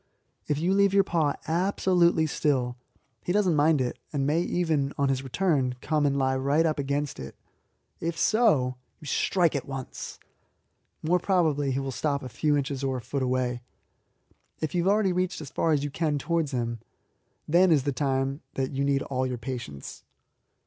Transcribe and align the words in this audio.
If 0.47 0.57
you 0.57 0.73
leave 0.73 0.95
your 0.95 1.03
paw 1.03 1.35
absolutely 1.47 2.25
still, 2.25 2.75
he 3.23 3.31
does 3.31 3.45
not 3.45 3.53
mind 3.53 3.79
it, 3.81 3.99
and 4.11 4.25
may 4.25 4.41
even, 4.41 4.93
on 4.97 5.09
his 5.09 5.21
return, 5.23 5.75
come 5.79 6.07
and 6.07 6.17
lie 6.17 6.35
right 6.35 6.65
up 6.65 6.79
against 6.79 7.19
it. 7.19 7.35
If 7.99 8.17
so, 8.17 8.77
you 8.99 9.05
strike 9.05 9.55
at 9.55 9.67
once. 9.67 10.19
More 11.03 11.19
probably 11.19 11.69
he 11.73 11.79
will 11.79 11.91
stop 11.91 12.23
a 12.23 12.29
few 12.29 12.57
inches 12.57 12.83
or 12.83 12.97
a 12.97 12.99
foot 13.01 13.21
away. 13.21 13.61
If 14.59 14.73
you 14.73 14.81
have 14.83 14.91
already 14.91 15.13
reached 15.13 15.39
as 15.39 15.51
far 15.51 15.71
as 15.71 15.83
you 15.83 15.91
can 15.91 16.17
towards 16.17 16.49
him, 16.49 16.79
then 17.47 17.71
is 17.71 17.83
the 17.83 17.91
time 17.91 18.41
that 18.55 18.71
you 18.71 18.83
need 18.83 19.03
all 19.03 19.27
your 19.27 19.37
patience. 19.37 20.03